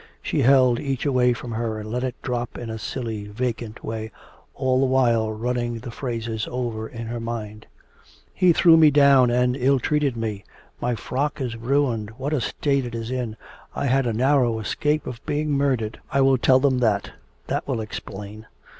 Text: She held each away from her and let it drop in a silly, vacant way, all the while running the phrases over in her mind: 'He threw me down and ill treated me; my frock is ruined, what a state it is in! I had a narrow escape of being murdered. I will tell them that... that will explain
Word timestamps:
She 0.23 0.41
held 0.41 0.79
each 0.79 1.05
away 1.05 1.31
from 1.33 1.51
her 1.51 1.77
and 1.79 1.87
let 1.91 2.03
it 2.03 2.19
drop 2.23 2.57
in 2.57 2.71
a 2.71 2.79
silly, 2.79 3.25
vacant 3.27 3.83
way, 3.85 4.09
all 4.55 4.79
the 4.79 4.85
while 4.87 5.31
running 5.31 5.77
the 5.77 5.91
phrases 5.91 6.47
over 6.49 6.87
in 6.87 7.05
her 7.05 7.19
mind: 7.19 7.67
'He 8.33 8.51
threw 8.51 8.77
me 8.77 8.89
down 8.89 9.29
and 9.29 9.55
ill 9.55 9.77
treated 9.77 10.17
me; 10.17 10.43
my 10.81 10.95
frock 10.95 11.39
is 11.39 11.55
ruined, 11.55 12.09
what 12.17 12.33
a 12.33 12.41
state 12.41 12.83
it 12.83 12.95
is 12.95 13.11
in! 13.11 13.37
I 13.75 13.85
had 13.85 14.07
a 14.07 14.13
narrow 14.13 14.57
escape 14.57 15.05
of 15.05 15.23
being 15.27 15.51
murdered. 15.51 15.99
I 16.11 16.21
will 16.21 16.39
tell 16.39 16.59
them 16.59 16.79
that... 16.79 17.11
that 17.45 17.67
will 17.67 17.79
explain 17.79 18.47